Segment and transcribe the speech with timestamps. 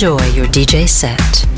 [0.00, 1.57] Enjoy your DJ set.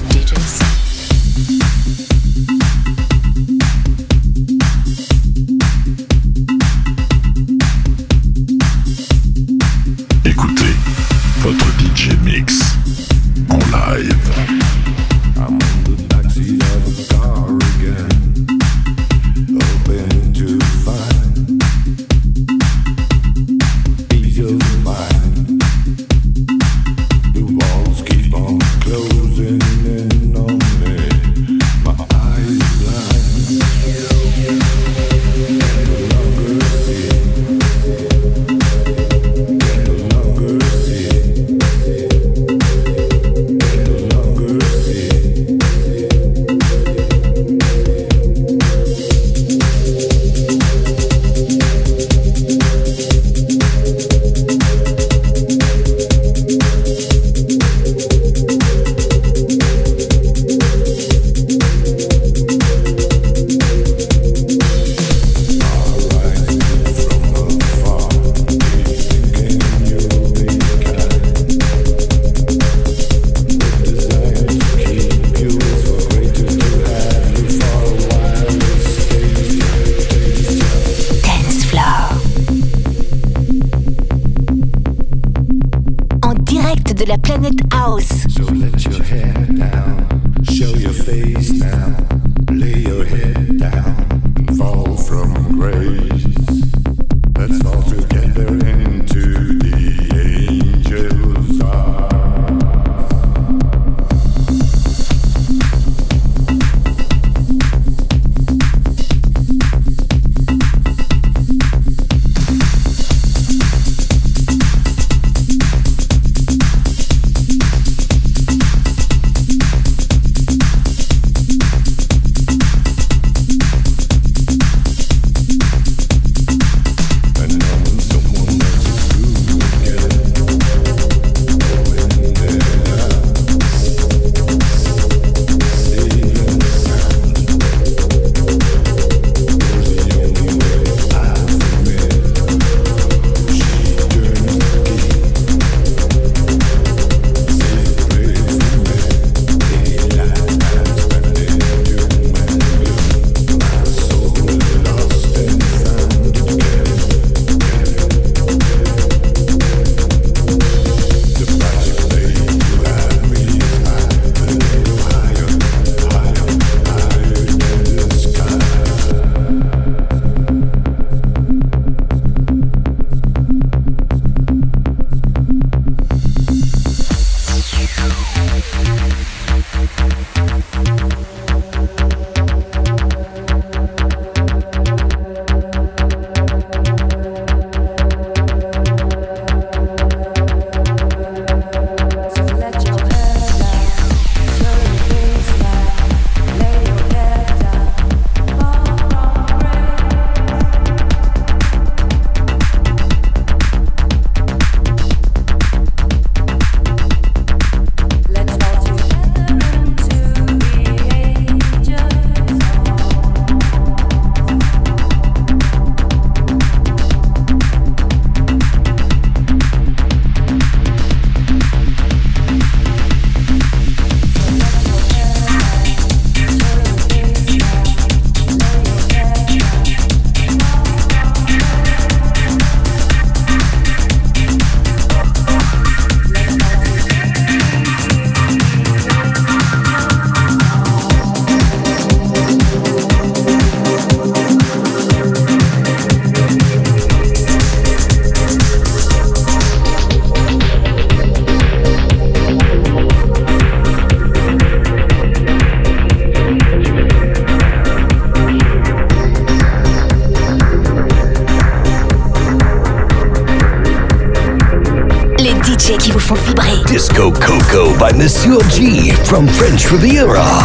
[269.91, 270.60] From the Riviera.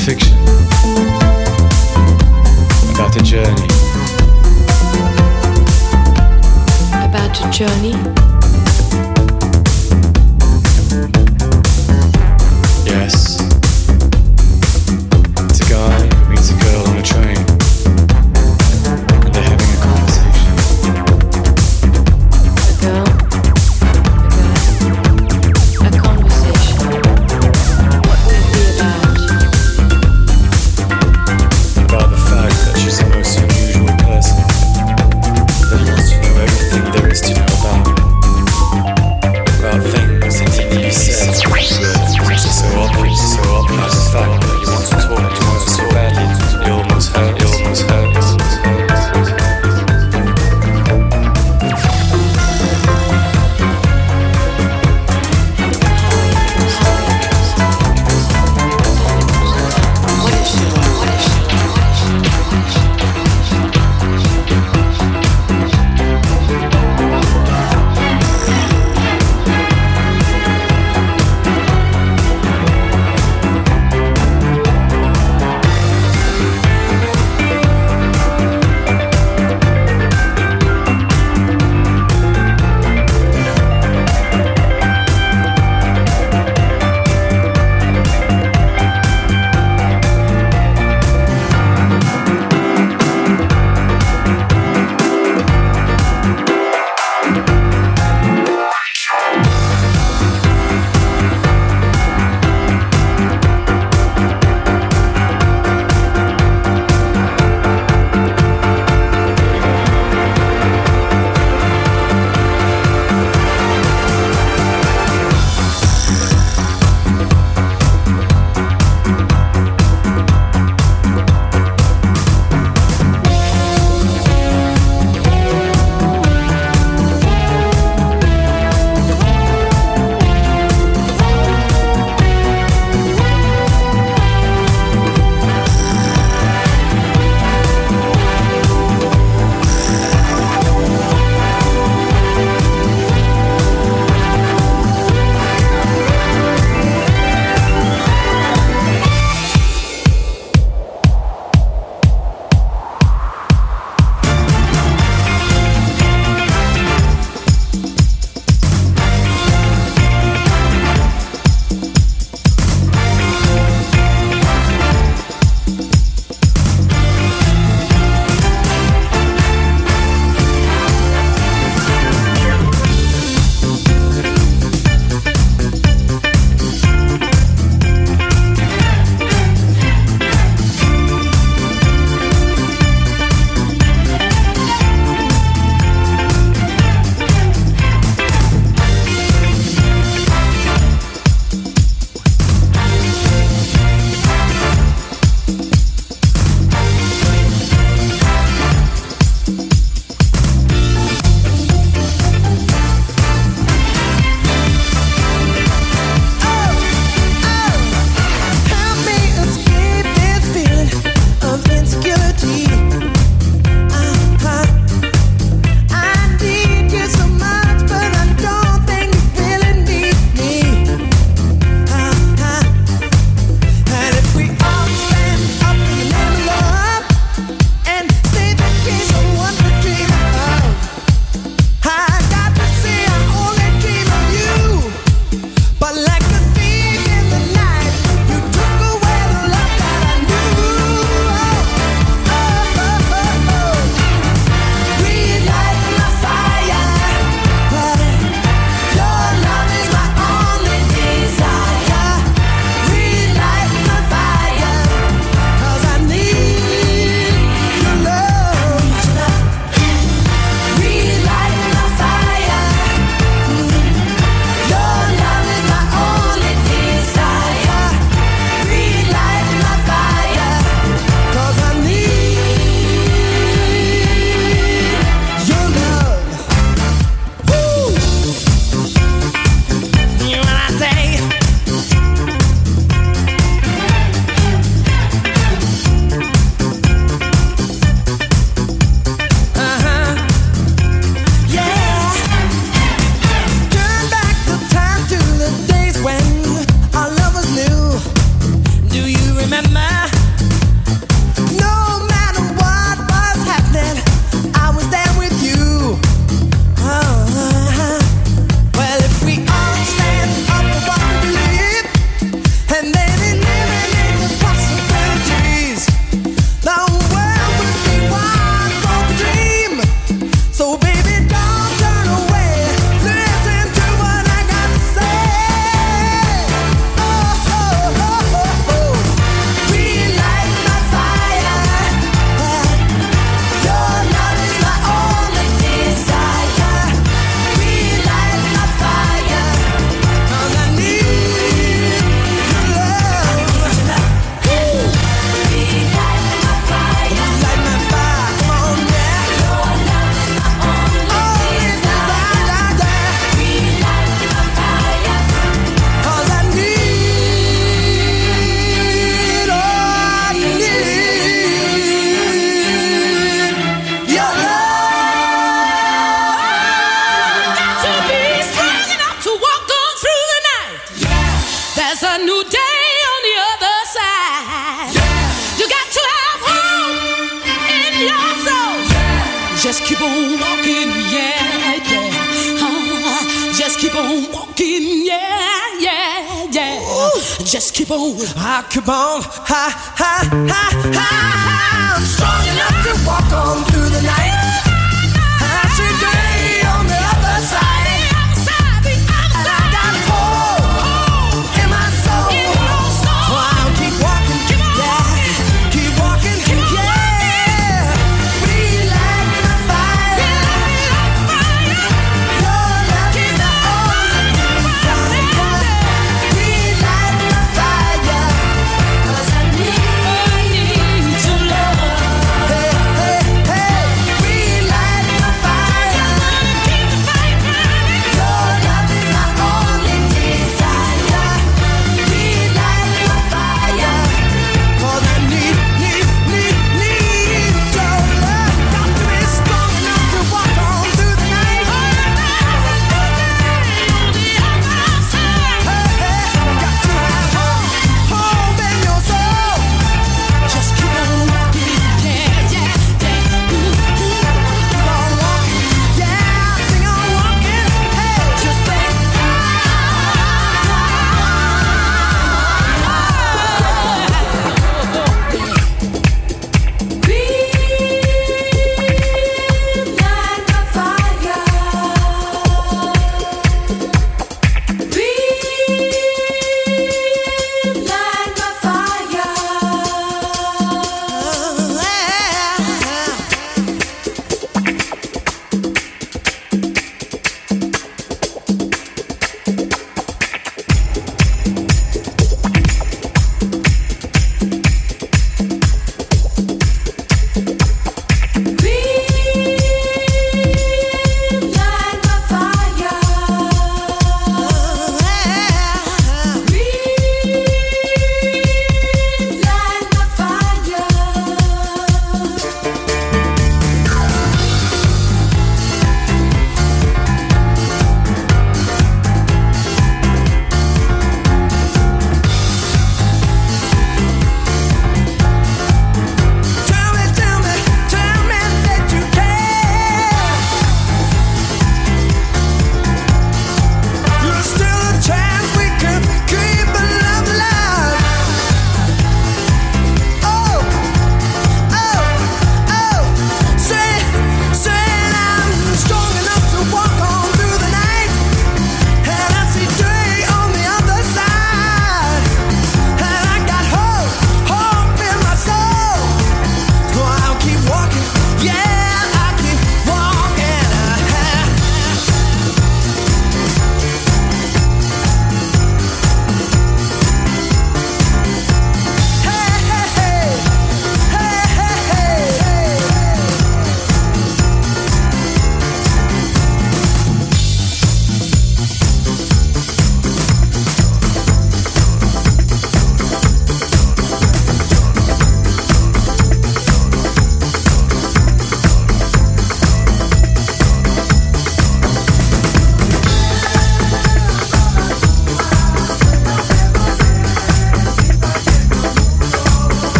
[0.00, 0.32] Fiction
[2.94, 3.66] about a journey.
[7.04, 8.29] About a journey?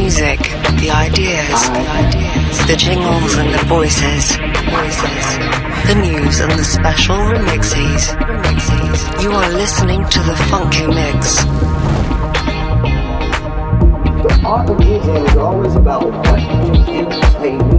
[0.00, 0.40] music,
[0.80, 1.60] the ideas,
[2.66, 4.36] the jingles and the voices,
[5.86, 8.02] the news and the special remixes.
[9.22, 11.44] You are listening to the Funky Mix.
[14.24, 16.40] The art of music is always about what
[16.88, 17.73] you entertain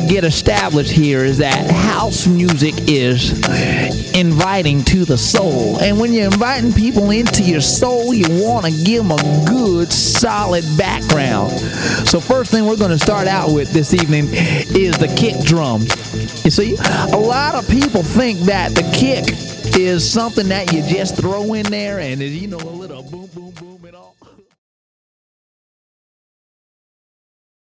[0.00, 3.32] to get established here is that house music is
[4.14, 5.78] inviting to the soul.
[5.80, 9.92] And when you're inviting people into your soul, you want to give them a good,
[9.92, 11.52] solid background.
[12.08, 15.82] So, first thing we're going to start out with this evening is the kick drum.
[16.44, 16.76] You see,
[17.12, 19.24] a lot of people think that the kick
[19.76, 22.77] is something that you just throw in there and, you know,